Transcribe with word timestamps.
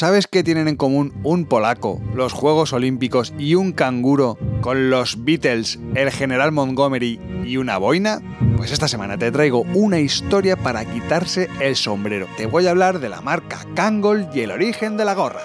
¿Sabes 0.00 0.26
qué 0.26 0.42
tienen 0.42 0.66
en 0.66 0.76
común 0.76 1.12
un 1.24 1.44
polaco, 1.44 2.00
los 2.14 2.32
Juegos 2.32 2.72
Olímpicos 2.72 3.34
y 3.38 3.54
un 3.54 3.72
canguro 3.72 4.38
con 4.62 4.88
los 4.88 5.26
Beatles, 5.26 5.78
el 5.94 6.10
general 6.10 6.52
Montgomery 6.52 7.20
y 7.44 7.58
una 7.58 7.76
boina? 7.76 8.22
Pues 8.56 8.72
esta 8.72 8.88
semana 8.88 9.18
te 9.18 9.30
traigo 9.30 9.60
una 9.74 9.98
historia 9.98 10.56
para 10.56 10.86
quitarse 10.86 11.50
el 11.60 11.76
sombrero. 11.76 12.28
Te 12.38 12.46
voy 12.46 12.66
a 12.66 12.70
hablar 12.70 12.98
de 12.98 13.10
la 13.10 13.20
marca 13.20 13.66
Kangol 13.74 14.26
y 14.32 14.40
el 14.40 14.52
origen 14.52 14.96
de 14.96 15.04
la 15.04 15.12
gorra. 15.12 15.42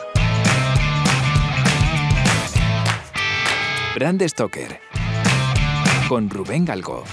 Brand 3.94 4.26
Stoker 4.26 4.80
con 6.08 6.30
Rubén 6.30 6.64
Galgo. 6.64 7.04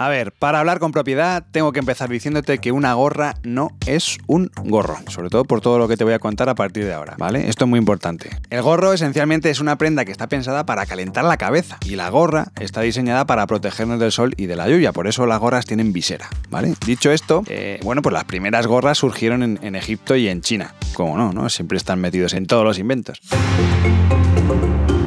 A 0.00 0.08
ver, 0.08 0.32
para 0.32 0.60
hablar 0.60 0.78
con 0.78 0.92
propiedad 0.92 1.44
tengo 1.52 1.72
que 1.72 1.78
empezar 1.78 2.08
diciéndote 2.08 2.56
que 2.56 2.72
una 2.72 2.94
gorra 2.94 3.34
no 3.42 3.76
es 3.86 4.16
un 4.26 4.50
gorro, 4.64 4.96
sobre 5.08 5.28
todo 5.28 5.44
por 5.44 5.60
todo 5.60 5.78
lo 5.78 5.88
que 5.88 5.98
te 5.98 6.04
voy 6.04 6.14
a 6.14 6.18
contar 6.18 6.48
a 6.48 6.54
partir 6.54 6.86
de 6.86 6.94
ahora, 6.94 7.16
¿vale? 7.18 7.50
Esto 7.50 7.66
es 7.66 7.68
muy 7.68 7.78
importante. 7.78 8.30
El 8.48 8.62
gorro 8.62 8.94
esencialmente 8.94 9.50
es 9.50 9.60
una 9.60 9.76
prenda 9.76 10.06
que 10.06 10.12
está 10.12 10.26
pensada 10.26 10.64
para 10.64 10.86
calentar 10.86 11.26
la 11.26 11.36
cabeza 11.36 11.76
y 11.84 11.96
la 11.96 12.08
gorra 12.08 12.46
está 12.58 12.80
diseñada 12.80 13.26
para 13.26 13.46
protegernos 13.46 14.00
del 14.00 14.10
sol 14.10 14.32
y 14.38 14.46
de 14.46 14.56
la 14.56 14.70
lluvia, 14.70 14.94
por 14.94 15.06
eso 15.06 15.26
las 15.26 15.38
gorras 15.38 15.66
tienen 15.66 15.92
visera, 15.92 16.30
¿vale? 16.48 16.72
Dicho 16.86 17.12
esto, 17.12 17.42
eh, 17.48 17.78
bueno, 17.82 18.00
pues 18.00 18.14
las 18.14 18.24
primeras 18.24 18.66
gorras 18.66 18.96
surgieron 18.96 19.42
en, 19.42 19.74
Egipto 19.74 20.16
y 20.16 20.28
en 20.28 20.40
China, 20.40 20.74
como 20.94 21.18
no, 21.18 21.34
¿no? 21.34 21.50
Siempre 21.50 21.76
están 21.76 22.00
metidos 22.00 22.32
en 22.32 22.46
todos 22.46 22.64
los 22.64 22.78
inventos. 22.78 23.20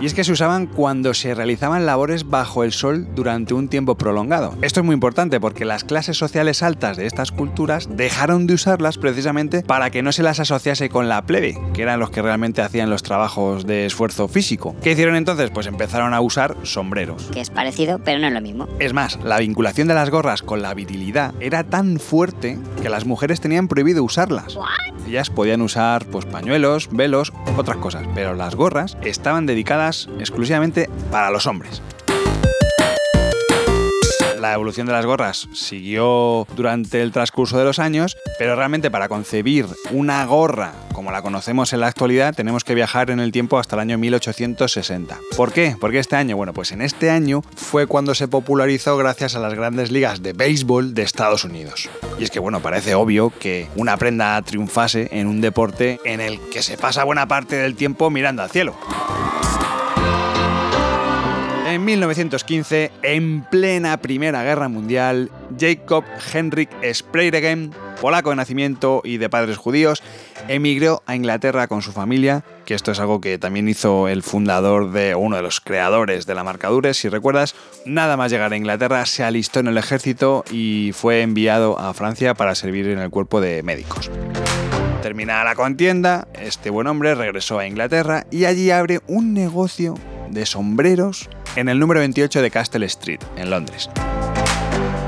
Y 0.03 0.05
es 0.05 0.13
que 0.13 0.25
se 0.25 0.33
usaban 0.33 0.65
cuando 0.65 1.13
se 1.13 1.33
realizaban 1.33 1.85
labores 1.85 2.29
bajo 2.29 2.65
el 2.65 2.73
sol 2.73 3.07
durante 3.15 3.53
un 3.53 3.69
tiempo 3.69 3.95
prolongado. 3.95 4.53
Esto 4.61 4.81
es 4.81 4.85
muy 4.85 4.95
importante 4.95 5.39
porque 5.39 5.63
las 5.63 5.85
clases 5.85 6.17
sociales 6.17 6.61
altas 6.61 6.97
de 6.97 7.05
estas 7.05 7.31
culturas 7.31 7.87
dejaron 7.89 8.45
de 8.45 8.55
usarlas 8.55 8.97
precisamente 8.97 9.63
para 9.63 9.91
que 9.91 10.03
no 10.03 10.11
se 10.11 10.21
las 10.21 10.41
asociase 10.41 10.89
con 10.89 11.07
la 11.07 11.21
plebe, 11.21 11.57
que 11.73 11.83
eran 11.83 12.01
los 12.01 12.09
que 12.09 12.21
realmente 12.21 12.61
hacían 12.61 12.89
los 12.89 13.01
trabajos 13.01 13.65
de 13.65 13.85
esfuerzo 13.85 14.27
físico. 14.27 14.75
¿Qué 14.83 14.91
hicieron 14.91 15.15
entonces? 15.15 15.51
Pues 15.51 15.67
empezaron 15.67 16.13
a 16.13 16.19
usar 16.19 16.57
sombreros. 16.63 17.29
Que 17.31 17.39
es 17.39 17.49
parecido, 17.49 17.99
pero 17.99 18.19
no 18.19 18.27
es 18.27 18.33
lo 18.33 18.41
mismo. 18.41 18.67
Es 18.79 18.91
más, 18.91 19.17
la 19.23 19.39
vinculación 19.39 19.87
de 19.87 19.93
las 19.93 20.09
gorras 20.09 20.41
con 20.41 20.61
la 20.61 20.73
virilidad 20.73 21.33
era 21.39 21.63
tan 21.63 21.97
fuerte 21.97 22.59
que 22.81 22.89
las 22.89 23.05
mujeres 23.05 23.39
tenían 23.39 23.69
prohibido 23.69 24.03
usarlas. 24.03 24.57
Ellas 25.07 25.29
podían 25.29 25.61
usar 25.61 26.05
pues 26.07 26.25
pañuelos, 26.25 26.89
velos, 26.91 27.31
otras 27.57 27.77
cosas, 27.77 28.03
pero 28.13 28.33
las 28.33 28.55
gorras 28.55 28.97
estaban 29.01 29.45
dedicadas 29.45 29.92
exclusivamente 30.19 30.89
para 31.11 31.29
los 31.29 31.47
hombres. 31.47 31.81
La 34.39 34.53
evolución 34.53 34.87
de 34.87 34.93
las 34.93 35.05
gorras 35.05 35.47
siguió 35.53 36.45
durante 36.55 37.01
el 37.01 37.13
transcurso 37.13 37.57
de 37.57 37.63
los 37.63 37.79
años, 37.79 38.17
pero 38.37 38.57
realmente 38.57 38.91
para 38.91 39.07
concebir 39.07 39.65
una 39.91 40.25
gorra 40.25 40.73
como 40.93 41.11
la 41.11 41.21
conocemos 41.21 41.73
en 41.73 41.79
la 41.79 41.87
actualidad 41.87 42.35
tenemos 42.35 42.63
que 42.63 42.75
viajar 42.75 43.09
en 43.09 43.19
el 43.19 43.31
tiempo 43.31 43.57
hasta 43.57 43.75
el 43.75 43.81
año 43.81 43.97
1860. 43.97 45.17
¿Por 45.35 45.51
qué? 45.51 45.75
Porque 45.79 45.99
este 45.99 46.15
año, 46.15 46.37
bueno, 46.37 46.53
pues 46.53 46.71
en 46.71 46.81
este 46.81 47.09
año 47.09 47.41
fue 47.55 47.87
cuando 47.87 48.15
se 48.15 48.27
popularizó 48.27 48.95
gracias 48.95 49.35
a 49.35 49.39
las 49.39 49.53
grandes 49.53 49.91
ligas 49.91 50.21
de 50.21 50.33
béisbol 50.33 50.93
de 50.93 51.01
Estados 51.01 51.43
Unidos. 51.43 51.89
Y 52.19 52.23
es 52.23 52.31
que, 52.31 52.39
bueno, 52.39 52.61
parece 52.61 52.95
obvio 52.95 53.33
que 53.37 53.67
una 53.75 53.97
prenda 53.97 54.41
triunfase 54.43 55.09
en 55.11 55.27
un 55.27 55.41
deporte 55.41 55.99
en 56.05 56.21
el 56.21 56.39
que 56.51 56.61
se 56.61 56.77
pasa 56.77 57.03
buena 57.03 57.27
parte 57.27 57.55
del 57.55 57.75
tiempo 57.75 58.09
mirando 58.09 58.43
al 58.43 58.49
cielo. 58.49 58.75
En 61.73 61.85
1915, 61.85 62.91
en 63.01 63.41
plena 63.45 63.97
Primera 63.97 64.43
Guerra 64.43 64.67
Mundial, 64.67 65.31
Jacob 65.59 66.03
Henrik 66.31 66.69
Spreiregen, 66.93 67.71
polaco 67.99 68.29
de 68.29 68.35
nacimiento 68.35 69.01
y 69.03 69.17
de 69.17 69.27
padres 69.27 69.57
judíos, 69.57 70.03
emigró 70.47 71.01
a 71.07 71.15
Inglaterra 71.15 71.67
con 71.67 71.81
su 71.81 71.91
familia, 71.91 72.43
que 72.65 72.75
esto 72.75 72.91
es 72.91 72.99
algo 72.99 73.21
que 73.21 73.39
también 73.39 73.67
hizo 73.67 74.07
el 74.07 74.21
fundador 74.21 74.91
de 74.91 75.15
uno 75.15 75.35
de 75.35 75.41
los 75.41 75.61
creadores 75.61 76.27
de 76.27 76.35
la 76.35 76.43
marca 76.43 76.67
Dures, 76.67 76.97
si 76.97 77.09
recuerdas, 77.09 77.55
nada 77.87 78.17
más 78.17 78.31
llegar 78.31 78.53
a 78.53 78.57
Inglaterra 78.57 79.07
se 79.07 79.23
alistó 79.23 79.59
en 79.59 79.65
el 79.65 79.79
ejército 79.79 80.45
y 80.51 80.91
fue 80.93 81.23
enviado 81.23 81.79
a 81.79 81.95
Francia 81.95 82.35
para 82.35 82.53
servir 82.53 82.87
en 82.87 82.99
el 82.99 83.09
cuerpo 83.09 83.41
de 83.41 83.63
médicos. 83.63 84.11
Terminada 85.01 85.43
la 85.43 85.55
contienda, 85.55 86.27
este 86.39 86.69
buen 86.69 86.85
hombre 86.85 87.15
regresó 87.15 87.57
a 87.57 87.65
Inglaterra 87.65 88.27
y 88.29 88.45
allí 88.45 88.69
abre 88.69 88.99
un 89.07 89.33
negocio 89.33 89.95
de 90.29 90.45
sombreros 90.45 91.29
en 91.55 91.69
el 91.69 91.79
número 91.79 91.99
28 91.99 92.41
de 92.41 92.51
Castle 92.51 92.85
Street, 92.85 93.21
en 93.37 93.49
Londres. 93.49 93.89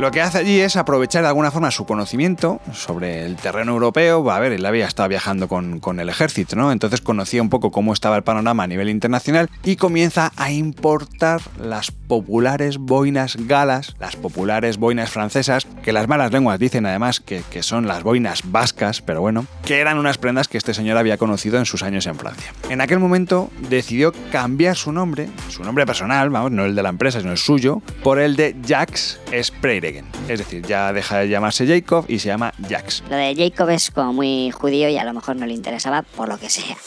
Lo 0.01 0.11
que 0.11 0.22
hace 0.22 0.39
allí 0.39 0.59
es 0.59 0.75
aprovechar 0.75 1.22
de 1.22 1.29
alguna 1.29 1.51
forma 1.51 1.72
su 1.72 1.85
conocimiento 1.85 2.59
sobre 2.73 3.25
el 3.25 3.38
terreno 3.38 3.72
europeo. 3.72 4.29
A 4.29 4.39
ver, 4.39 4.51
él 4.51 4.66
había 4.66 4.85
estado 4.85 5.07
viajando 5.07 5.47
con, 5.47 5.79
con, 5.79 6.01
el 6.01 6.09
ejército, 6.09 6.57
¿no? 6.57 6.73
Entonces 6.73 7.00
conocía 7.00 7.41
un 7.41 7.50
poco 7.50 7.72
cómo 7.72 7.94
estaba 7.94 8.17
el 8.17 8.23
panorama 8.23 8.63
a 8.63 8.67
nivel 8.67 8.89
internacional 8.89 9.50
y 9.63 9.78
comienza 9.78 10.34
a 10.35 10.51
importar 10.51 11.39
las 11.57 11.91
populares 11.91 12.78
boinas 12.78 13.38
galas, 13.39 13.95
las 13.97 14.17
populares 14.17 14.78
boinas 14.78 15.09
francesas, 15.09 15.66
que 15.81 15.94
las 15.94 16.09
malas 16.09 16.34
lenguas 16.34 16.59
dicen 16.59 16.85
además 16.85 17.22
que, 17.22 17.41
que 17.50 17.63
son 17.63 17.88
las 17.88 18.03
boinas 18.03 18.41
vascas, 18.44 19.01
pero 19.01 19.22
bueno, 19.22 19.45
que 19.66 19.79
eran 19.79 19.97
unas 19.97 20.17
prendas 20.17 20.50
que 20.50 20.57
este 20.57 20.73
señor 20.73 20.97
había 20.97 21.17
conocido 21.17 21.57
en 21.57 21.66
sus 21.66 21.84
años 21.84 22.05
en 22.05 22.16
Francia. 22.16 22.53
En 22.69 22.81
aquel 22.81 23.00
momento 23.00 23.50
decidió 23.69 24.11
cambiar 24.29 24.75
su 24.75 24.91
nombre, 24.91 25.29
su 25.50 25.63
nombre 25.63 25.85
personal, 25.85 26.29
vamos, 26.29 26.51
no 26.51 26.66
el 26.66 26.75
de 26.75 26.84
la 26.84 26.89
empresa, 26.89 27.22
sino 27.22 27.31
el 27.31 27.38
suyo, 27.38 27.81
por 28.03 28.19
el 28.19 28.35
de 28.35 28.55
Jacques 28.61 29.22
Spreire. 29.41 29.84
Es 30.28 30.40
decir, 30.40 30.63
ya 30.66 30.94
deja 30.94 31.19
de 31.19 31.29
llamarse 31.29 31.68
Jacob 31.68 32.06
y 32.07 32.19
se 32.19 32.28
llama 32.28 32.53
Jax. 32.68 33.03
Lo 33.09 33.16
de 33.16 33.35
Jacob 33.35 33.69
es 33.69 33.91
como 33.91 34.13
muy 34.13 34.51
judío 34.51 34.90
y 34.90 34.97
a 34.97 35.03
lo 35.03 35.13
mejor 35.13 35.35
no 35.35 35.46
le 35.46 35.53
interesaba 35.53 36.01
por 36.01 36.29
lo 36.29 36.38
que 36.38 36.50
sea. 36.50 36.78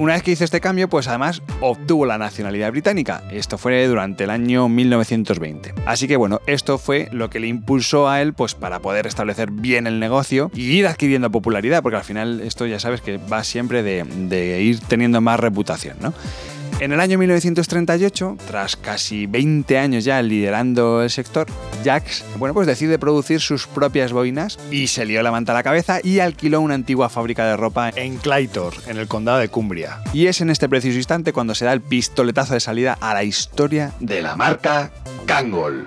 Una 0.00 0.14
vez 0.14 0.22
que 0.22 0.30
hizo 0.30 0.44
este 0.44 0.62
cambio, 0.62 0.88
pues 0.88 1.08
además 1.08 1.42
obtuvo 1.60 2.06
la 2.06 2.16
nacionalidad 2.16 2.70
británica. 2.70 3.22
Esto 3.30 3.58
fue 3.58 3.86
durante 3.86 4.24
el 4.24 4.30
año 4.30 4.66
1920. 4.66 5.74
Así 5.84 6.08
que 6.08 6.16
bueno, 6.16 6.40
esto 6.46 6.78
fue 6.78 7.10
lo 7.12 7.28
que 7.28 7.38
le 7.38 7.48
impulsó 7.48 8.08
a 8.08 8.22
él 8.22 8.32
pues 8.32 8.54
para 8.54 8.78
poder 8.78 9.06
establecer 9.06 9.50
bien 9.50 9.86
el 9.86 10.00
negocio 10.00 10.50
y 10.54 10.70
ir 10.70 10.86
adquiriendo 10.86 11.30
popularidad, 11.30 11.82
porque 11.82 11.98
al 11.98 12.04
final 12.04 12.40
esto 12.40 12.64
ya 12.64 12.80
sabes 12.80 13.02
que 13.02 13.18
va 13.18 13.44
siempre 13.44 13.82
de, 13.82 14.04
de 14.04 14.62
ir 14.62 14.80
teniendo 14.80 15.20
más 15.20 15.38
reputación, 15.38 15.98
¿no? 16.00 16.14
En 16.80 16.92
el 16.92 17.00
año 17.00 17.18
1938, 17.18 18.38
tras 18.46 18.74
casi 18.74 19.26
20 19.26 19.76
años 19.76 20.02
ya 20.02 20.22
liderando 20.22 21.02
el 21.02 21.10
sector, 21.10 21.46
Jax, 21.84 22.24
bueno, 22.38 22.54
pues 22.54 22.66
decide 22.66 22.98
producir 22.98 23.40
sus 23.40 23.66
propias 23.66 24.14
boinas 24.14 24.58
y 24.70 24.86
se 24.86 25.04
lió 25.04 25.22
la 25.22 25.30
manta 25.30 25.52
a 25.52 25.56
la 25.56 25.62
cabeza 25.62 26.00
y 26.02 26.20
alquiló 26.20 26.62
una 26.62 26.74
antigua 26.74 27.10
fábrica 27.10 27.46
de 27.46 27.58
ropa 27.58 27.90
en 27.94 28.16
Claytor, 28.16 28.72
en 28.86 28.96
el 28.96 29.08
condado 29.08 29.40
de 29.40 29.50
Cumbria. 29.50 30.00
Y 30.14 30.26
es 30.26 30.40
en 30.40 30.48
este 30.48 30.70
preciso 30.70 30.96
instante 30.96 31.34
cuando 31.34 31.54
se 31.54 31.66
da 31.66 31.74
el 31.74 31.82
pistoletazo 31.82 32.54
de 32.54 32.60
salida 32.60 32.96
a 32.98 33.12
la 33.12 33.24
historia 33.24 33.92
de 34.00 34.22
la 34.22 34.34
marca 34.36 34.90
Kangol. 35.26 35.86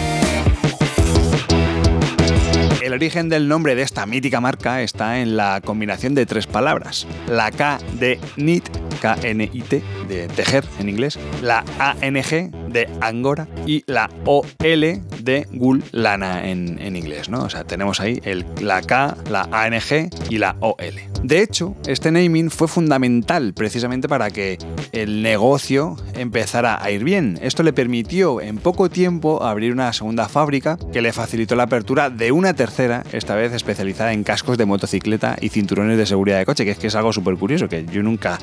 El 2.81 2.93
origen 2.93 3.29
del 3.29 3.47
nombre 3.47 3.75
de 3.75 3.83
esta 3.83 4.07
mítica 4.07 4.41
marca 4.41 4.81
está 4.81 5.19
en 5.19 5.37
la 5.37 5.61
combinación 5.63 6.15
de 6.15 6.25
tres 6.25 6.47
palabras. 6.47 7.05
La 7.27 7.51
K 7.51 7.79
de 7.99 8.19
knit, 8.37 8.67
K-N-I-T, 8.99 9.83
de 10.15 10.27
tejer 10.27 10.65
en 10.79 10.89
inglés, 10.89 11.17
la 11.41 11.63
A-N-G 11.79 12.51
de 12.71 12.89
Angora 13.01 13.47
y 13.65 13.83
la 13.87 14.09
O-L 14.25 15.01
de 15.23 15.47
Gul, 15.51 15.83
lana 15.91 16.49
en, 16.49 16.79
en, 16.79 16.95
inglés, 16.95 17.29
¿no? 17.29 17.43
O 17.43 17.49
sea, 17.49 17.63
tenemos 17.63 17.99
ahí 17.99 18.19
el, 18.23 18.45
la 18.61 18.81
K, 18.81 19.17
la 19.29 19.47
ANG 19.51 20.09
y 20.29 20.37
la 20.37 20.55
OL. 20.59 21.11
De 21.23 21.41
hecho, 21.41 21.75
este 21.85 22.11
naming 22.11 22.49
fue 22.49 22.67
fundamental 22.67 23.53
precisamente 23.53 24.07
para 24.07 24.31
que 24.31 24.57
el 24.91 25.21
negocio 25.21 25.95
empezara 26.15 26.83
a 26.83 26.89
ir 26.89 27.03
bien. 27.03 27.37
Esto 27.41 27.61
le 27.63 27.73
permitió 27.73 28.41
en 28.41 28.57
poco 28.57 28.89
tiempo 28.89 29.43
abrir 29.43 29.71
una 29.71 29.93
segunda 29.93 30.27
fábrica 30.27 30.77
que 30.91 31.01
le 31.01 31.13
facilitó 31.13 31.55
la 31.55 31.63
apertura 31.63 32.09
de 32.09 32.31
una 32.31 32.55
tercera, 32.55 33.03
esta 33.11 33.35
vez 33.35 33.53
especializada 33.53 34.13
en 34.13 34.23
cascos 34.23 34.57
de 34.57 34.65
motocicleta 34.65 35.37
y 35.39 35.49
cinturones 35.49 35.97
de 35.97 36.05
seguridad 36.05 36.39
de 36.39 36.45
coche, 36.45 36.65
que 36.65 36.71
es 36.71 36.79
que 36.79 36.87
es 36.87 36.95
algo 36.95 37.13
súper 37.13 37.35
curioso, 37.35 37.69
que 37.69 37.85
yo 37.85 38.01
nunca 38.01 38.39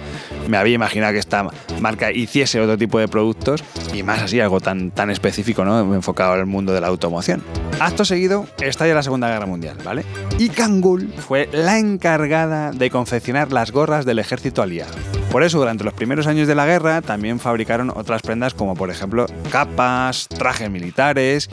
me 0.48 0.56
había 0.56 0.74
imaginado 0.74 1.12
que 1.12 1.18
esta 1.18 1.48
marca 1.80 2.12
hiciese 2.12 2.60
otro 2.60 2.76
tipo 2.76 2.98
de 2.98 3.08
productos 3.08 3.62
y 3.92 4.02
más 4.02 4.22
así, 4.22 4.40
algo 4.40 4.60
tan, 4.60 4.90
tan 4.90 5.10
específico, 5.10 5.64
¿no? 5.64 5.94
enfocado 5.94 6.32
al 6.32 6.46
mundo 6.46 6.72
de 6.72 6.80
la 6.80 6.88
automoción. 6.88 7.42
Acto 7.80 8.04
seguido, 8.04 8.46
estalla 8.60 8.94
la 8.94 9.02
Segunda 9.02 9.28
Guerra 9.28 9.46
Mundial, 9.46 9.76
¿vale? 9.84 10.04
Y 10.38 10.48
Kangol 10.48 11.12
fue 11.26 11.48
la 11.52 11.78
encargada 11.78 12.72
de 12.72 12.90
confeccionar 12.90 13.52
las 13.52 13.70
gorras 13.70 14.04
del 14.04 14.18
ejército 14.18 14.62
aliado. 14.62 14.94
Por 15.30 15.42
eso, 15.42 15.58
durante 15.58 15.84
los 15.84 15.92
primeros 15.92 16.26
años 16.26 16.48
de 16.48 16.54
la 16.54 16.66
guerra, 16.66 17.02
también 17.02 17.38
fabricaron 17.38 17.90
otras 17.94 18.22
prendas 18.22 18.54
como, 18.54 18.74
por 18.74 18.90
ejemplo, 18.90 19.26
capas, 19.50 20.26
trajes 20.26 20.70
militares, 20.70 21.50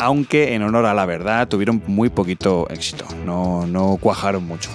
aunque 0.00 0.54
en 0.54 0.62
honor 0.62 0.86
a 0.86 0.94
la 0.94 1.06
verdad 1.06 1.48
tuvieron 1.48 1.82
muy 1.86 2.10
poquito 2.10 2.68
éxito, 2.68 3.06
no, 3.24 3.66
no 3.66 3.96
cuajaron 4.00 4.44
mucho. 4.46 4.70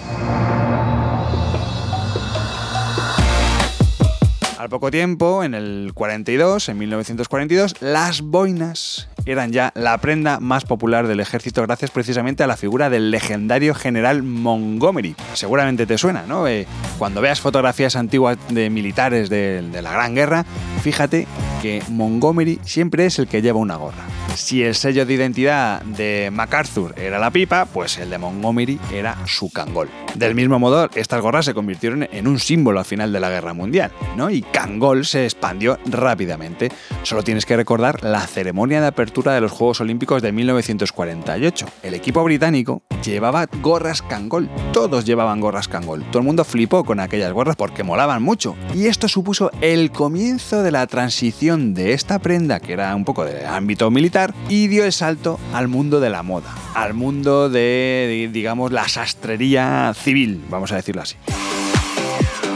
Al 4.59 4.67
poco 4.67 4.91
tiempo, 4.91 5.45
en 5.45 5.53
el 5.53 5.91
42, 5.93 6.67
en 6.67 6.77
1942, 6.79 7.75
las 7.79 8.19
boinas 8.19 9.07
eran 9.25 9.53
ya 9.53 9.71
la 9.73 9.97
prenda 9.99 10.41
más 10.41 10.65
popular 10.65 11.07
del 11.07 11.21
ejército 11.21 11.61
gracias 11.61 11.91
precisamente 11.91 12.43
a 12.43 12.47
la 12.47 12.57
figura 12.57 12.89
del 12.89 13.09
legendario 13.09 13.73
general 13.73 14.21
Montgomery. 14.21 15.15
Seguramente 15.33 15.85
te 15.85 15.97
suena, 15.97 16.25
¿no? 16.27 16.45
Eh, 16.45 16.67
cuando 16.97 17.21
veas 17.21 17.39
fotografías 17.39 17.95
antiguas 17.95 18.37
de 18.49 18.69
militares 18.69 19.29
de, 19.29 19.61
de 19.61 19.81
la 19.81 19.93
Gran 19.93 20.13
Guerra, 20.13 20.45
fíjate 20.81 21.25
que 21.61 21.81
Montgomery 21.87 22.59
siempre 22.65 23.05
es 23.05 23.17
el 23.17 23.29
que 23.29 23.41
lleva 23.41 23.59
una 23.59 23.77
gorra. 23.77 24.03
Si 24.39 24.63
el 24.63 24.73
sello 24.73 25.05
de 25.05 25.13
identidad 25.13 25.81
de 25.81 26.29
MacArthur 26.31 26.95
era 26.97 27.19
la 27.19 27.29
pipa, 27.29 27.65
pues 27.65 27.97
el 27.97 28.09
de 28.09 28.17
Montgomery 28.17 28.79
era 28.91 29.17
su 29.27 29.51
cangol. 29.51 29.89
Del 30.15 30.33
mismo 30.33 30.57
modo, 30.57 30.89
estas 30.95 31.21
gorras 31.21 31.43
se 31.43 31.53
convirtieron 31.53 32.07
en 32.09 32.25
un 32.25 32.39
símbolo 32.39 32.79
al 32.79 32.85
final 32.85 33.11
de 33.11 33.19
la 33.19 33.29
Guerra 33.29 33.53
Mundial, 33.53 33.91
¿no? 34.15 34.29
Y 34.29 34.41
cangol 34.41 35.05
se 35.05 35.25
expandió 35.25 35.77
rápidamente. 35.85 36.71
Solo 37.03 37.21
tienes 37.21 37.45
que 37.45 37.57
recordar 37.57 38.01
la 38.03 38.25
ceremonia 38.25 38.79
de 38.79 38.87
apertura 38.87 39.33
de 39.33 39.41
los 39.41 39.51
Juegos 39.51 39.81
Olímpicos 39.81 40.21
de 40.21 40.31
1948. 40.31 41.65
El 41.83 41.93
equipo 41.93 42.23
británico 42.23 42.81
llevaba 43.03 43.45
gorras 43.61 44.01
cangol. 44.01 44.49
Todos 44.71 45.03
llevaban 45.05 45.41
gorras 45.41 45.67
cangol. 45.67 46.03
Todo 46.05 46.19
el 46.19 46.25
mundo 46.25 46.45
flipó 46.45 46.85
con 46.85 47.01
aquellas 47.01 47.33
gorras 47.33 47.57
porque 47.57 47.83
molaban 47.83 48.23
mucho. 48.23 48.55
Y 48.73 48.87
esto 48.87 49.09
supuso 49.09 49.51
el 49.61 49.91
comienzo 49.91 50.63
de 50.63 50.71
la 50.71 50.87
transición 50.87 51.73
de 51.73 51.93
esta 51.93 52.19
prenda, 52.19 52.61
que 52.61 52.73
era 52.73 52.95
un 52.95 53.05
poco 53.05 53.25
de 53.25 53.45
ámbito 53.45 53.91
militar, 53.91 54.28
y 54.47 54.67
dio 54.67 54.85
el 54.85 54.93
salto 54.93 55.39
al 55.53 55.67
mundo 55.67 55.99
de 55.99 56.09
la 56.09 56.23
moda, 56.23 56.55
al 56.73 56.93
mundo 56.93 57.49
de, 57.49 58.29
digamos, 58.31 58.71
la 58.71 58.87
sastrería 58.87 59.93
civil, 59.95 60.43
vamos 60.49 60.71
a 60.71 60.75
decirlo 60.75 61.01
así 61.01 61.15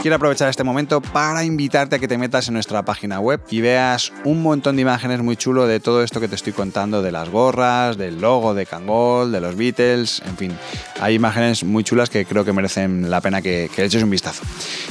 quiero 0.04 0.16
aprovechar 0.16 0.50
este 0.50 0.64
momento 0.64 1.00
para 1.00 1.44
invitarte 1.44 1.96
a 1.96 1.98
que 1.98 2.06
te 2.06 2.18
metas 2.18 2.48
en 2.48 2.52
nuestra 2.52 2.84
página 2.84 3.20
web 3.20 3.40
y 3.48 3.62
veas 3.62 4.12
un 4.24 4.42
montón 4.42 4.76
de 4.76 4.82
imágenes 4.82 5.22
muy 5.22 5.34
chulo 5.34 5.66
de 5.66 5.80
todo 5.80 6.02
esto 6.02 6.20
que 6.20 6.28
te 6.28 6.34
estoy 6.34 6.52
contando, 6.52 7.00
de 7.00 7.10
las 7.10 7.30
gorras, 7.30 7.96
del 7.96 8.20
logo 8.20 8.52
de 8.52 8.66
Kangol, 8.66 9.32
de 9.32 9.40
los 9.40 9.56
Beatles, 9.56 10.20
en 10.26 10.36
fin. 10.36 10.58
Hay 11.00 11.14
imágenes 11.14 11.64
muy 11.64 11.84
chulas 11.84 12.10
que 12.10 12.26
creo 12.26 12.44
que 12.44 12.52
merecen 12.52 13.08
la 13.08 13.22
pena 13.22 13.40
que, 13.40 13.70
que 13.74 13.82
eches 13.82 14.02
un 14.02 14.10
vistazo. 14.10 14.42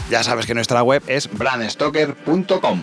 Ya 0.09 0.23
sabes 0.23 0.47
que 0.47 0.55
nuestra 0.55 0.81
web 0.81 1.03
es 1.05 1.29
brandstoker.com. 1.31 2.81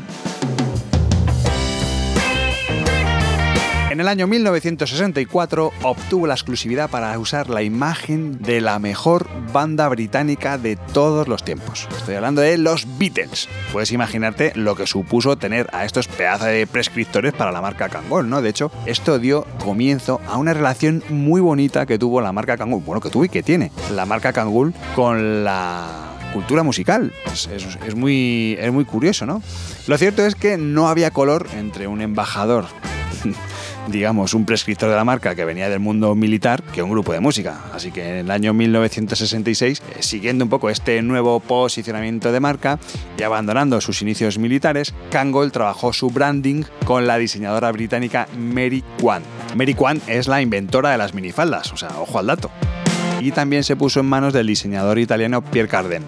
En 4.01 4.07
el 4.07 4.09
año 4.09 4.27
1964 4.29 5.73
obtuvo 5.83 6.27
la 6.27 6.33
exclusividad 6.33 6.89
para 6.89 7.19
usar 7.19 7.51
la 7.51 7.63
imagen 7.63 8.41
de 8.41 8.63
la 8.63 8.79
mejor 8.79 9.29
banda 9.53 9.87
británica 9.91 10.57
de 10.57 10.77
todos 10.77 11.29
los 11.29 11.45
tiempos. 11.45 11.87
Estoy 11.99 12.15
hablando 12.15 12.41
de 12.41 12.57
los 12.57 12.87
Beatles. 12.99 13.47
Puedes 13.75 13.93
imaginarte 13.93 14.53
lo 14.55 14.75
que 14.75 14.87
supuso 14.87 15.37
tener 15.37 15.69
a 15.75 15.85
estos 15.85 16.09
pedazos 16.09 16.47
de 16.47 16.67
prescriptores 16.67 17.35
para 17.35 17.53
la 17.53 17.61
marca 17.61 17.91
Kangol, 17.91 18.31
¿no? 18.31 18.41
De 18.41 18.49
hecho, 18.49 18.73
esto 18.87 19.19
dio 19.19 19.47
comienzo 19.63 20.23
a 20.27 20.39
una 20.39 20.55
relación 20.55 21.05
muy 21.11 21.43
bonita 21.43 21.85
que 21.85 21.99
tuvo 21.99 22.23
la 22.23 22.33
marca 22.33 22.57
Kangol, 22.57 22.83
bueno, 22.83 23.03
que 23.03 23.11
tuvo 23.11 23.27
y 23.27 23.29
que 23.29 23.43
tiene 23.43 23.71
la 23.95 24.07
marca 24.07 24.33
Kangol 24.33 24.73
con 24.97 25.45
la 25.45 26.17
cultura 26.33 26.63
musical. 26.63 27.13
Es, 27.27 27.95
muy, 27.95 28.57
es 28.59 28.73
muy 28.73 28.87
curioso, 28.87 29.27
¿no? 29.27 29.43
Lo 29.87 29.99
cierto 29.99 30.25
es 30.25 30.37
que 30.37 30.57
no 30.57 30.89
había 30.89 31.11
color 31.11 31.49
entre 31.55 31.87
un 31.87 32.01
embajador 32.01 32.65
digamos, 33.89 34.35
un 34.35 34.45
prescriptor 34.45 34.91
de 34.91 34.97
la 34.97 35.05
marca 35.05 35.35
que 35.35 35.45
venía 35.45 35.69
del 35.69 35.81
mundo 35.81 36.15
militar 36.15 36.63
que 36.63 36.83
un 36.83 36.91
grupo 36.91 37.13
de 37.13 37.21
música. 37.21 37.61
Así 37.73 37.91
que 37.91 38.09
en 38.09 38.17
el 38.17 38.31
año 38.31 38.53
1966, 38.53 39.83
eh, 39.97 40.03
siguiendo 40.03 40.45
un 40.45 40.51
poco 40.51 40.71
este 40.71 41.01
nuevo 41.03 41.41
posicionamiento 41.41 42.33
de 42.33 42.41
marca 42.41 42.79
y 43.19 43.23
abandonando 43.23 43.81
sus 43.81 44.03
inicios 44.03 44.39
militares, 44.39 44.95
Kangol 45.11 45.53
trabajó 45.53 45.93
su 45.93 46.11
branding 46.11 46.65
con 46.85 47.07
la 47.07 47.19
diseñadora 47.19 47.73
británica 47.73 48.29
Mary 48.39 48.85
Kwan. 49.01 49.23
Mary 49.57 49.75
Kwan 49.75 50.01
es 50.07 50.29
la 50.29 50.41
inventora 50.41 50.91
de 50.91 50.99
las 50.99 51.15
minifaldas, 51.15 51.73
o 51.73 51.77
sea, 51.77 51.91
ojo 51.99 52.19
al 52.19 52.27
dato 52.27 52.51
y 53.21 53.33
también 53.33 53.65
se 53.65 53.77
puso 53.77 54.01
en 54.01 54.07
manos 54.07 54.33
del 54.33 54.47
diseñador 54.47 54.99
italiano 54.99 55.43
Pierre 55.43 55.69
Cardin. 55.69 56.03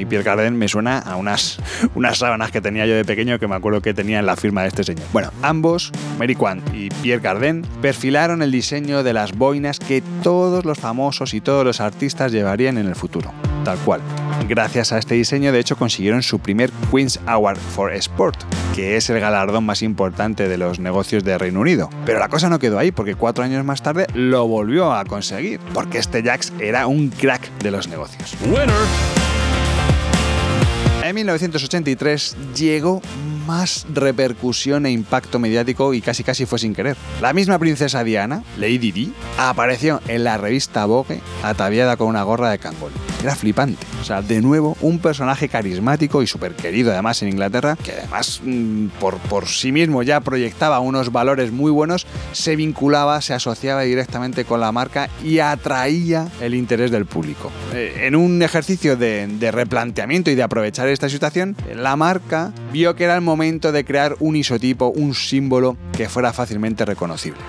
Mí 0.00 0.06
Pierre 0.06 0.24
Cardin 0.24 0.56
me 0.56 0.66
suena 0.66 0.98
a 0.98 1.16
unas, 1.16 1.58
unas 1.94 2.16
sábanas 2.16 2.50
que 2.50 2.62
tenía 2.62 2.86
yo 2.86 2.94
de 2.94 3.04
pequeño 3.04 3.38
que 3.38 3.46
me 3.46 3.54
acuerdo 3.54 3.82
que 3.82 3.92
tenía 3.92 4.18
en 4.18 4.24
la 4.24 4.34
firma 4.34 4.62
de 4.62 4.68
este 4.68 4.82
señor. 4.82 5.04
Bueno, 5.12 5.30
ambos, 5.42 5.92
Mary 6.18 6.34
Quant 6.34 6.62
y 6.74 6.88
Pierre 6.88 7.20
Cardin, 7.20 7.66
perfilaron 7.82 8.40
el 8.40 8.50
diseño 8.50 9.02
de 9.02 9.12
las 9.12 9.32
boinas 9.32 9.78
que 9.78 10.02
todos 10.22 10.64
los 10.64 10.78
famosos 10.78 11.34
y 11.34 11.42
todos 11.42 11.66
los 11.66 11.82
artistas 11.82 12.32
llevarían 12.32 12.78
en 12.78 12.86
el 12.86 12.94
futuro. 12.94 13.30
Tal 13.62 13.76
cual. 13.80 14.00
Gracias 14.48 14.90
a 14.92 14.98
este 14.98 15.16
diseño, 15.16 15.52
de 15.52 15.58
hecho, 15.58 15.76
consiguieron 15.76 16.22
su 16.22 16.38
primer 16.38 16.70
Queen's 16.90 17.20
Award 17.26 17.58
for 17.58 17.92
Sport, 17.92 18.38
que 18.74 18.96
es 18.96 19.10
el 19.10 19.20
galardón 19.20 19.66
más 19.66 19.82
importante 19.82 20.48
de 20.48 20.56
los 20.56 20.78
negocios 20.78 21.24
de 21.24 21.36
Reino 21.36 21.60
Unido. 21.60 21.90
Pero 22.06 22.20
la 22.20 22.30
cosa 22.30 22.48
no 22.48 22.58
quedó 22.58 22.78
ahí, 22.78 22.90
porque 22.90 23.16
cuatro 23.16 23.44
años 23.44 23.66
más 23.66 23.82
tarde 23.82 24.06
lo 24.14 24.48
volvió 24.48 24.94
a 24.94 25.04
conseguir, 25.04 25.60
porque 25.74 25.98
este 25.98 26.22
Jax 26.22 26.54
era 26.58 26.86
un 26.86 27.10
crack 27.10 27.50
de 27.58 27.70
los 27.70 27.86
negocios. 27.86 28.34
Winner. 28.46 29.19
En 31.10 31.16
1983 31.16 32.36
llegó 32.56 33.02
más 33.44 33.84
repercusión 33.92 34.86
e 34.86 34.92
impacto 34.92 35.40
mediático 35.40 35.92
y 35.92 36.00
casi 36.00 36.22
casi 36.22 36.46
fue 36.46 36.60
sin 36.60 36.72
querer. 36.72 36.96
La 37.20 37.32
misma 37.32 37.58
princesa 37.58 38.04
Diana, 38.04 38.44
Lady 38.56 38.92
Di, 38.92 39.12
apareció 39.36 40.00
en 40.06 40.22
la 40.22 40.38
revista 40.38 40.84
Vogue 40.84 41.20
ataviada 41.42 41.96
con 41.96 42.06
una 42.06 42.22
gorra 42.22 42.50
de 42.50 42.60
Kangol. 42.60 42.92
Era 43.22 43.34
flipante. 43.34 43.86
O 44.00 44.04
sea, 44.04 44.22
de 44.22 44.40
nuevo, 44.40 44.76
un 44.80 44.98
personaje 44.98 45.48
carismático 45.48 46.22
y 46.22 46.26
súper 46.26 46.54
querido 46.54 46.90
además 46.90 47.22
en 47.22 47.28
Inglaterra, 47.28 47.76
que 47.76 47.92
además 47.92 48.40
mm, 48.42 48.86
por, 48.98 49.18
por 49.18 49.46
sí 49.46 49.72
mismo 49.72 50.02
ya 50.02 50.20
proyectaba 50.20 50.80
unos 50.80 51.12
valores 51.12 51.52
muy 51.52 51.70
buenos, 51.70 52.06
se 52.32 52.56
vinculaba, 52.56 53.20
se 53.20 53.34
asociaba 53.34 53.82
directamente 53.82 54.44
con 54.44 54.60
la 54.60 54.72
marca 54.72 55.10
y 55.22 55.38
atraía 55.40 56.28
el 56.40 56.54
interés 56.54 56.90
del 56.90 57.06
público. 57.06 57.50
Eh, 57.74 58.02
en 58.06 58.16
un 58.16 58.42
ejercicio 58.42 58.96
de, 58.96 59.26
de 59.26 59.50
replanteamiento 59.50 60.30
y 60.30 60.34
de 60.34 60.42
aprovechar 60.42 60.88
esta 60.88 61.08
situación, 61.08 61.56
la 61.74 61.96
marca 61.96 62.52
vio 62.72 62.96
que 62.96 63.04
era 63.04 63.14
el 63.14 63.20
momento 63.20 63.72
de 63.72 63.84
crear 63.84 64.16
un 64.20 64.36
isotipo, 64.36 64.88
un 64.88 65.14
símbolo 65.14 65.76
que 65.92 66.08
fuera 66.08 66.32
fácilmente 66.32 66.84
reconocible. 66.84 67.40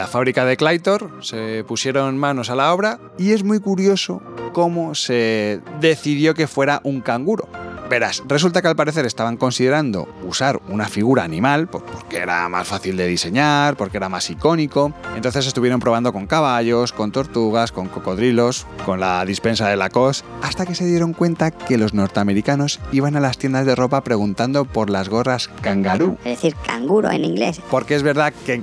La 0.00 0.06
fábrica 0.06 0.46
de 0.46 0.56
Claytor 0.56 1.18
se 1.20 1.62
pusieron 1.68 2.16
manos 2.16 2.48
a 2.48 2.54
la 2.54 2.72
obra 2.72 2.98
y 3.18 3.32
es 3.32 3.44
muy 3.44 3.60
curioso 3.60 4.22
cómo 4.54 4.94
se 4.94 5.60
decidió 5.78 6.32
que 6.32 6.46
fuera 6.46 6.80
un 6.84 7.02
canguro. 7.02 7.46
Verás, 7.90 8.22
resulta 8.28 8.62
que 8.62 8.68
al 8.68 8.76
parecer 8.76 9.04
estaban 9.04 9.36
considerando 9.36 10.08
usar 10.22 10.60
una 10.68 10.88
figura 10.88 11.24
animal 11.24 11.66
pues, 11.66 11.82
porque 11.92 12.18
era 12.18 12.48
más 12.48 12.68
fácil 12.68 12.96
de 12.96 13.08
diseñar, 13.08 13.76
porque 13.76 13.96
era 13.96 14.08
más 14.08 14.30
icónico. 14.30 14.94
Entonces 15.16 15.46
estuvieron 15.48 15.80
probando 15.80 16.12
con 16.12 16.28
caballos, 16.28 16.92
con 16.92 17.10
tortugas, 17.10 17.72
con 17.72 17.88
cocodrilos, 17.88 18.68
con 18.86 19.00
la 19.00 19.24
dispensa 19.24 19.68
de 19.68 19.76
Lacoste, 19.76 20.24
hasta 20.40 20.66
que 20.66 20.76
se 20.76 20.86
dieron 20.86 21.14
cuenta 21.14 21.50
que 21.50 21.78
los 21.78 21.92
norteamericanos 21.92 22.78
iban 22.92 23.16
a 23.16 23.20
las 23.20 23.38
tiendas 23.38 23.66
de 23.66 23.74
ropa 23.74 24.04
preguntando 24.04 24.66
por 24.66 24.88
las 24.88 25.08
gorras 25.08 25.48
kangaroo. 25.60 26.16
Es 26.24 26.36
decir, 26.36 26.54
canguro 26.64 27.10
en 27.10 27.24
inglés. 27.24 27.60
Porque 27.72 27.96
es 27.96 28.04
verdad 28.04 28.32
que 28.46 28.62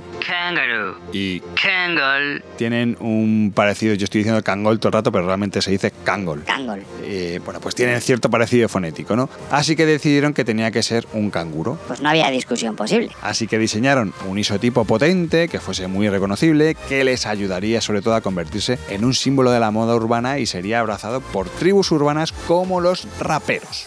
Kangaroo. 0.54 0.94
y 1.12 1.40
Kangol. 1.60 2.42
tienen 2.56 2.96
un 3.00 3.52
parecido, 3.54 3.94
yo 3.94 4.04
estoy 4.04 4.20
diciendo 4.20 4.42
cangol 4.42 4.78
todo 4.78 4.88
el 4.88 4.92
rato, 4.94 5.12
pero 5.12 5.26
realmente 5.26 5.60
se 5.62 5.70
dice 5.70 5.92
kangol. 6.04 6.44
Kangol. 6.44 6.82
Eh, 7.02 7.40
bueno, 7.44 7.60
pues 7.60 7.74
tienen 7.74 8.00
cierto 8.00 8.30
parecido 8.30 8.68
fonético, 8.68 9.14
¿no? 9.16 9.28
Así 9.50 9.76
que 9.76 9.86
decidieron 9.86 10.32
que 10.34 10.44
tenía 10.44 10.70
que 10.70 10.82
ser 10.82 11.06
un 11.12 11.30
canguro. 11.30 11.78
Pues 11.86 12.00
no 12.00 12.08
había 12.08 12.30
discusión 12.30 12.76
posible. 12.76 13.10
Así 13.22 13.46
que 13.46 13.58
diseñaron 13.58 14.12
un 14.26 14.38
isotipo 14.38 14.84
potente, 14.84 15.48
que 15.48 15.60
fuese 15.60 15.86
muy 15.86 16.08
reconocible, 16.08 16.76
que 16.88 17.04
les 17.04 17.26
ayudaría 17.26 17.80
sobre 17.80 18.02
todo 18.02 18.14
a 18.14 18.20
convertirse 18.20 18.78
en 18.88 19.04
un 19.04 19.14
símbolo 19.14 19.50
de 19.50 19.60
la 19.60 19.70
moda 19.70 19.94
urbana 19.94 20.38
y 20.38 20.46
sería 20.46 20.80
abrazado 20.80 21.20
por 21.20 21.48
tribus 21.48 21.90
urbanas 21.90 22.32
como 22.32 22.80
los 22.80 23.06
raperos. 23.20 23.86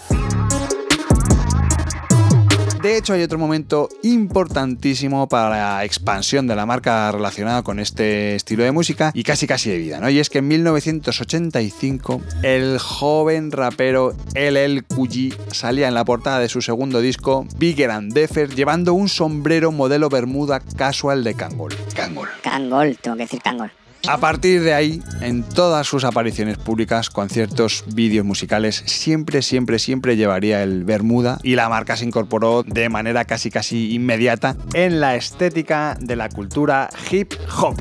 De 2.81 2.97
hecho, 2.97 3.13
hay 3.13 3.21
otro 3.21 3.37
momento 3.37 3.89
importantísimo 4.01 5.27
para 5.27 5.49
la 5.49 5.85
expansión 5.85 6.47
de 6.47 6.55
la 6.55 6.65
marca 6.65 7.11
relacionada 7.11 7.61
con 7.61 7.79
este 7.79 8.33
estilo 8.33 8.63
de 8.63 8.71
música 8.71 9.11
y 9.13 9.21
casi 9.21 9.45
casi 9.45 9.69
de 9.69 9.77
vida, 9.77 9.99
¿no? 9.99 10.09
Y 10.09 10.17
es 10.17 10.31
que 10.31 10.39
en 10.39 10.47
1985 10.47 12.21
el 12.41 12.79
joven 12.79 13.51
rapero 13.51 14.15
LL 14.33 14.83
Cool 14.87 15.35
salía 15.51 15.87
en 15.87 15.93
la 15.93 16.05
portada 16.05 16.39
de 16.39 16.49
su 16.49 16.63
segundo 16.63 17.01
disco 17.01 17.45
Bigger 17.57 17.91
and 17.91 18.13
Deffer 18.13 18.49
llevando 18.55 18.95
un 18.95 19.09
sombrero 19.09 19.71
modelo 19.71 20.09
bermuda 20.09 20.59
casual 20.59 21.23
de 21.23 21.35
Kangol. 21.35 21.75
Kangol. 21.95 22.29
Kangol, 22.41 22.97
tengo 22.97 23.15
que 23.15 23.23
decir 23.23 23.41
Kangol. 23.41 23.71
A 24.07 24.17
partir 24.17 24.63
de 24.63 24.73
ahí, 24.73 25.01
en 25.21 25.43
todas 25.43 25.87
sus 25.87 26.03
apariciones 26.03 26.57
públicas, 26.57 27.09
conciertos, 27.09 27.83
vídeos 27.93 28.25
musicales, 28.25 28.83
siempre, 28.85 29.41
siempre, 29.41 29.79
siempre 29.79 30.17
llevaría 30.17 30.63
el 30.63 30.83
Bermuda 30.83 31.39
y 31.43 31.55
la 31.55 31.69
marca 31.69 31.95
se 31.95 32.05
incorporó 32.05 32.63
de 32.63 32.89
manera 32.89 33.25
casi 33.25 33.51
casi 33.51 33.93
inmediata 33.93 34.55
en 34.73 34.99
la 34.99 35.15
estética 35.15 35.97
de 35.99 36.15
la 36.15 36.29
cultura 36.29 36.89
hip 37.11 37.33
hop. 37.59 37.75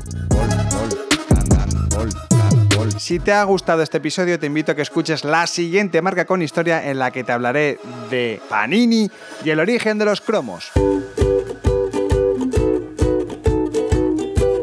Si 2.97 3.19
te 3.19 3.33
ha 3.33 3.43
gustado 3.43 3.81
este 3.81 3.97
episodio, 3.97 4.39
te 4.39 4.45
invito 4.45 4.71
a 4.71 4.75
que 4.75 4.83
escuches 4.83 5.23
la 5.23 5.47
siguiente 5.47 6.01
marca 6.01 6.25
con 6.25 6.41
historia 6.41 6.87
en 6.89 6.99
la 6.99 7.09
que 7.11 7.23
te 7.23 7.31
hablaré 7.31 7.79
de 8.11 8.39
Panini 8.47 9.09
y 9.43 9.49
el 9.49 9.59
origen 9.59 9.97
de 9.97 10.05
los 10.05 10.21
cromos. 10.21 10.71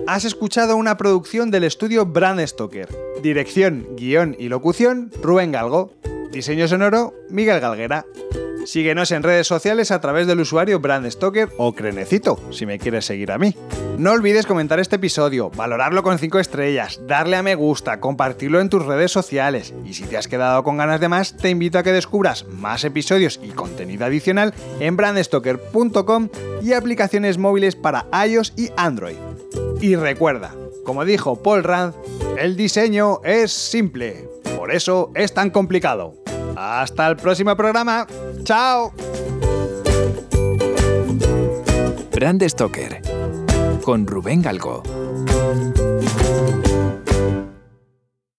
Has 0.09 0.25
escuchado 0.25 0.77
una 0.77 0.97
producción 0.97 1.51
del 1.51 1.65
estudio 1.65 2.07
Brand 2.07 2.41
Stoker. 2.41 2.89
Dirección, 3.23 3.87
guion 3.95 4.35
y 4.39 4.49
locución, 4.49 5.13
Rubén 5.23 5.53
Galgo. 5.53 5.93
Diseño 6.33 6.67
sonoro, 6.67 7.13
Miguel 7.29 7.61
Galguera. 7.61 8.07
Síguenos 8.65 9.11
en 9.13 9.23
redes 9.23 9.47
sociales 9.47 9.91
a 9.91 10.01
través 10.01 10.27
del 10.27 10.41
usuario 10.41 10.81
Brand 10.81 11.11
Stoker 11.11 11.51
o 11.59 11.75
Crenecito, 11.75 12.41
si 12.51 12.65
me 12.65 12.79
quieres 12.79 13.05
seguir 13.05 13.31
a 13.31 13.37
mí. 13.37 13.55
No 13.99 14.13
olvides 14.13 14.47
comentar 14.47 14.81
este 14.81 14.97
episodio, 14.97 15.51
valorarlo 15.51 16.03
con 16.03 16.19
5 16.19 16.39
estrellas, 16.39 17.03
darle 17.07 17.37
a 17.37 17.43
me 17.43 17.55
gusta, 17.55 18.01
compartirlo 18.01 18.63
en 18.63 18.71
tus 18.71 18.87
redes 18.87 19.13
sociales. 19.13 19.75
Y 19.85 19.93
si 19.93 20.05
te 20.05 20.17
has 20.17 20.27
quedado 20.27 20.65
con 20.65 20.79
ganas 20.79 21.01
de 21.01 21.09
más, 21.09 21.37
te 21.37 21.51
invito 21.51 21.79
a 21.79 21.83
que 21.83 21.93
descubras 21.93 22.47
más 22.47 22.83
episodios 22.83 23.41
y 23.43 23.49
contenido 23.49 24.07
adicional 24.07 24.55
en 24.81 24.97
brandstoker.com 24.97 26.31
y 26.63 26.73
aplicaciones 26.73 27.37
móviles 27.37 27.77
para 27.77 28.07
iOS 28.27 28.55
y 28.57 28.71
Android. 28.79 29.28
Y 29.81 29.95
recuerda, 29.97 30.55
como 30.85 31.05
dijo 31.05 31.37
Paul 31.37 31.63
Rand, 31.63 31.95
el 32.39 32.57
diseño 32.57 33.21
es 33.23 33.53
simple, 33.53 34.29
por 34.57 34.73
eso 34.73 35.11
es 35.15 35.33
tan 35.33 35.51
complicado. 35.51 36.15
Hasta 36.57 37.07
el 37.07 37.17
próximo 37.17 37.57
programa. 37.57 38.07
¡Chao! 38.43 38.93
Con 43.85 44.07
Rubén 44.07 44.43
Galgo. 44.43 44.83